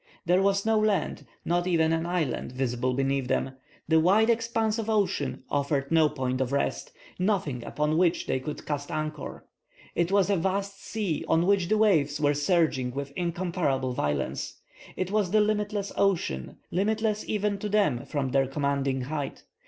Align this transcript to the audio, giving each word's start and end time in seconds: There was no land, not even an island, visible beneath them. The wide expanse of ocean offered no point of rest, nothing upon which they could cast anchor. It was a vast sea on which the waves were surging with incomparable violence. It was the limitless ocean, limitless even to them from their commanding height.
There 0.25 0.41
was 0.41 0.65
no 0.65 0.79
land, 0.79 1.27
not 1.45 1.67
even 1.67 1.93
an 1.93 2.07
island, 2.07 2.53
visible 2.53 2.95
beneath 2.95 3.27
them. 3.27 3.51
The 3.87 3.99
wide 3.99 4.31
expanse 4.31 4.79
of 4.79 4.89
ocean 4.89 5.43
offered 5.51 5.91
no 5.91 6.09
point 6.09 6.41
of 6.41 6.51
rest, 6.51 6.91
nothing 7.19 7.63
upon 7.63 7.99
which 7.99 8.25
they 8.25 8.39
could 8.39 8.65
cast 8.65 8.89
anchor. 8.89 9.45
It 9.93 10.11
was 10.11 10.31
a 10.31 10.37
vast 10.37 10.83
sea 10.83 11.23
on 11.27 11.45
which 11.45 11.67
the 11.69 11.77
waves 11.77 12.19
were 12.19 12.33
surging 12.33 12.89
with 12.89 13.13
incomparable 13.15 13.93
violence. 13.93 14.55
It 14.97 15.11
was 15.11 15.29
the 15.29 15.39
limitless 15.39 15.91
ocean, 15.95 16.57
limitless 16.71 17.23
even 17.29 17.59
to 17.59 17.69
them 17.69 18.03
from 18.07 18.29
their 18.31 18.47
commanding 18.47 19.01
height. 19.01 19.43